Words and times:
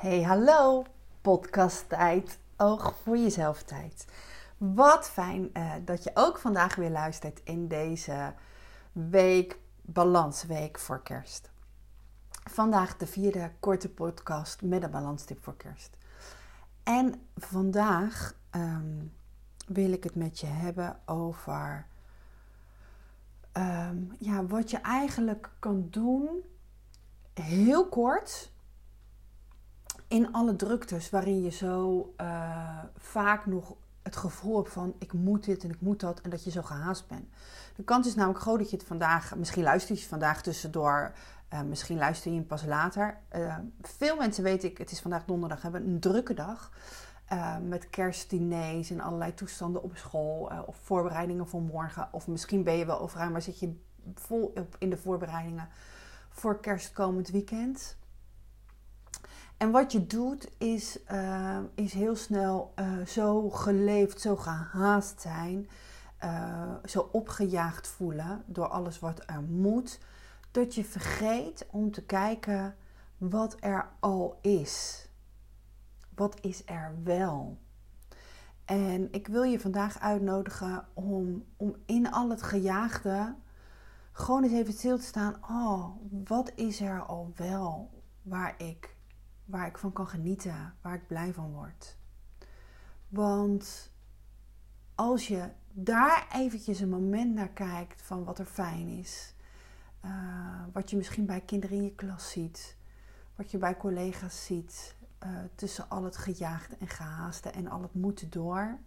Hey, 0.00 0.22
hallo, 0.22 0.84
podcasttijd, 1.20 2.38
oog 2.56 2.94
voor 3.02 3.16
jezelf 3.16 3.62
tijd. 3.62 4.06
Wat 4.58 5.10
fijn 5.10 5.50
uh, 5.52 5.72
dat 5.84 6.04
je 6.04 6.10
ook 6.14 6.38
vandaag 6.38 6.74
weer 6.74 6.90
luistert 6.90 7.40
in 7.44 7.68
deze 7.68 8.34
week, 8.92 9.58
balansweek 9.82 10.78
voor 10.78 11.02
kerst. 11.02 11.50
Vandaag 12.30 12.96
de 12.96 13.06
vierde 13.06 13.52
korte 13.58 13.88
podcast 13.90 14.62
met 14.62 14.82
een 14.82 14.90
balanstip 14.90 15.42
voor 15.42 15.56
kerst. 15.56 15.96
En 16.82 17.14
vandaag 17.36 18.34
um, 18.50 19.12
wil 19.66 19.92
ik 19.92 20.04
het 20.04 20.14
met 20.14 20.40
je 20.40 20.46
hebben 20.46 21.00
over 21.06 21.86
um, 23.52 24.12
ja, 24.18 24.46
wat 24.46 24.70
je 24.70 24.78
eigenlijk 24.78 25.50
kan 25.58 25.86
doen, 25.90 26.28
heel 27.34 27.88
kort, 27.88 28.52
in 30.10 30.32
alle 30.32 30.56
druktes 30.56 31.10
waarin 31.10 31.42
je 31.42 31.50
zo 31.50 32.12
uh, 32.20 32.78
vaak 32.96 33.46
nog 33.46 33.74
het 34.02 34.16
gevoel 34.16 34.56
hebt 34.56 34.72
van 34.72 34.94
ik 34.98 35.12
moet 35.12 35.44
dit 35.44 35.64
en 35.64 35.70
ik 35.70 35.80
moet 35.80 36.00
dat 36.00 36.20
en 36.20 36.30
dat 36.30 36.44
je 36.44 36.50
zo 36.50 36.62
gehaast 36.62 37.08
bent. 37.08 37.28
De 37.76 37.82
kans 37.82 38.06
is 38.06 38.14
namelijk 38.14 38.40
groot 38.40 38.58
dat 38.58 38.70
je 38.70 38.76
het 38.76 38.86
vandaag, 38.86 39.36
misschien 39.36 39.62
luister 39.62 39.96
je 39.96 40.02
vandaag 40.02 40.42
tussendoor, 40.42 41.12
uh, 41.52 41.60
misschien 41.62 41.98
luister 41.98 42.30
je 42.30 42.36
hem 42.36 42.46
pas 42.46 42.64
later. 42.64 43.18
Uh, 43.36 43.56
veel 43.82 44.16
mensen 44.16 44.42
weten 44.42 44.70
ik, 44.70 44.78
het 44.78 44.90
is 44.90 45.00
vandaag 45.00 45.24
donderdag, 45.24 45.62
hebben 45.62 45.86
een 45.86 46.00
drukke 46.00 46.34
dag. 46.34 46.70
Met 47.62 47.90
kerstdiners 47.90 48.90
en 48.90 49.00
allerlei 49.00 49.34
toestanden 49.34 49.82
op 49.82 49.96
school 49.96 50.50
of 50.66 50.76
voorbereidingen 50.76 51.46
voor 51.46 51.62
morgen. 51.62 52.08
Of 52.12 52.26
misschien 52.26 52.62
ben 52.62 52.74
je 52.74 52.86
wel 52.86 53.00
overal, 53.00 53.30
maar 53.30 53.42
zit 53.42 53.58
je 53.58 53.80
vol 54.14 54.52
op 54.54 54.76
in 54.78 54.90
de 54.90 54.96
voorbereidingen 54.96 55.68
voor 56.28 56.60
kerstkomend 56.60 57.28
weekend. 57.28 57.96
En 59.60 59.70
wat 59.70 59.92
je 59.92 60.06
doet 60.06 60.50
is, 60.58 60.98
uh, 61.12 61.58
is 61.74 61.92
heel 61.92 62.16
snel 62.16 62.72
uh, 62.76 63.06
zo 63.06 63.50
geleefd, 63.50 64.20
zo 64.20 64.36
gehaast 64.36 65.20
zijn, 65.20 65.68
uh, 66.24 66.74
zo 66.84 67.08
opgejaagd 67.12 67.88
voelen 67.88 68.42
door 68.46 68.68
alles 68.68 68.98
wat 68.98 69.22
er 69.26 69.42
moet, 69.42 70.00
dat 70.50 70.74
je 70.74 70.84
vergeet 70.84 71.66
om 71.70 71.90
te 71.90 72.02
kijken 72.02 72.76
wat 73.18 73.56
er 73.58 73.88
al 73.98 74.38
is. 74.42 75.06
Wat 76.14 76.40
is 76.40 76.62
er 76.64 76.94
wel? 77.04 77.58
En 78.64 79.08
ik 79.12 79.26
wil 79.26 79.42
je 79.42 79.60
vandaag 79.60 79.98
uitnodigen 79.98 80.86
om, 80.94 81.44
om 81.56 81.76
in 81.86 82.10
al 82.10 82.30
het 82.30 82.42
gejaagde 82.42 83.34
gewoon 84.12 84.42
eens 84.42 84.52
even 84.52 84.72
stil 84.72 84.98
te 84.98 85.04
staan. 85.04 85.36
Oh, 85.50 85.86
wat 86.24 86.52
is 86.54 86.80
er 86.80 87.02
al 87.02 87.32
wel 87.36 87.90
waar 88.22 88.54
ik 88.58 88.98
waar 89.50 89.66
ik 89.66 89.78
van 89.78 89.92
kan 89.92 90.06
genieten, 90.08 90.74
waar 90.80 90.94
ik 90.94 91.06
blij 91.06 91.32
van 91.32 91.52
word. 91.52 91.96
Want 93.08 93.92
als 94.94 95.28
je 95.28 95.50
daar 95.72 96.28
eventjes 96.32 96.80
een 96.80 96.88
moment 96.88 97.34
naar 97.34 97.48
kijkt 97.48 98.02
van 98.02 98.24
wat 98.24 98.38
er 98.38 98.46
fijn 98.46 98.88
is, 98.88 99.34
uh, 100.04 100.62
wat 100.72 100.90
je 100.90 100.96
misschien 100.96 101.26
bij 101.26 101.40
kinderen 101.40 101.76
in 101.76 101.82
je 101.82 101.94
klas 101.94 102.30
ziet, 102.30 102.76
wat 103.36 103.50
je 103.50 103.58
bij 103.58 103.76
collega's 103.76 104.44
ziet, 104.44 104.96
uh, 105.26 105.38
tussen 105.54 105.88
al 105.88 106.04
het 106.04 106.16
gejaagde 106.16 106.76
en 106.76 106.88
gehaaste 106.88 107.50
en 107.50 107.68
al 107.68 107.82
het 107.82 107.94
moeten 107.94 108.30
door, 108.30 108.78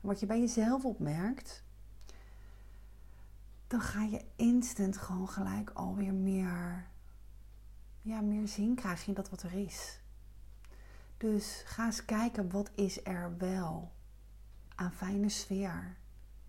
wat 0.00 0.20
je 0.20 0.26
bij 0.26 0.40
jezelf 0.40 0.84
opmerkt, 0.84 1.64
dan 3.66 3.80
ga 3.80 4.02
je 4.02 4.24
instant 4.36 4.96
gewoon 4.96 5.28
gelijk 5.28 5.70
alweer 5.70 6.14
meer 6.14 6.89
ja, 8.02 8.20
meer 8.20 8.48
zin 8.48 8.74
krijg 8.74 9.06
in 9.06 9.14
dat 9.14 9.30
wat 9.30 9.42
er 9.42 9.52
is. 9.52 10.00
Dus 11.16 11.62
ga 11.66 11.84
eens 11.84 12.04
kijken 12.04 12.50
wat 12.50 12.70
is 12.74 13.04
er 13.04 13.34
wel 13.38 13.92
aan 14.74 14.92
fijne 14.92 15.28
sfeer 15.28 15.96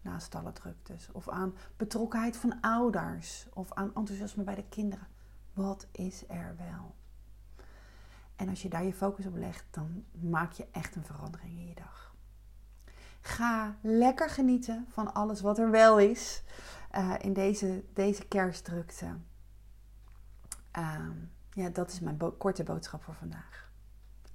naast 0.01 0.35
alle 0.35 0.53
druktes. 0.53 1.11
Of 1.11 1.29
aan 1.29 1.55
betrokkenheid 1.77 2.37
van 2.37 2.61
ouders. 2.61 3.47
Of 3.53 3.73
aan 3.73 3.95
enthousiasme 3.95 4.43
bij 4.43 4.55
de 4.55 4.65
kinderen. 4.69 5.07
Wat 5.53 5.87
is 5.91 6.23
er 6.29 6.55
wel? 6.57 6.95
En 8.35 8.49
als 8.49 8.61
je 8.61 8.69
daar 8.69 8.83
je 8.83 8.93
focus 8.93 9.25
op 9.25 9.35
legt, 9.35 9.65
dan 9.71 10.05
maak 10.11 10.51
je 10.51 10.67
echt 10.71 10.95
een 10.95 11.05
verandering 11.05 11.59
in 11.59 11.67
je 11.67 11.75
dag. 11.75 12.15
Ga 13.21 13.75
lekker 13.81 14.29
genieten 14.29 14.85
van 14.89 15.13
alles 15.13 15.41
wat 15.41 15.57
er 15.57 15.71
wel 15.71 15.99
is 15.99 16.43
uh, 16.95 17.13
in 17.19 17.33
deze, 17.33 17.83
deze 17.93 18.27
kerstdrukte. 18.27 19.17
Uh, 20.77 21.07
ja, 21.53 21.69
dat 21.69 21.91
is 21.91 21.99
mijn 21.99 22.37
korte 22.37 22.63
boodschap 22.63 23.03
voor 23.03 23.15
vandaag. 23.15 23.71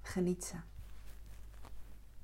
Geniet 0.03 0.45
ze. 0.45 0.57